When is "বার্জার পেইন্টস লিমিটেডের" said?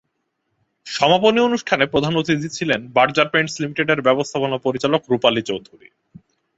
2.87-3.99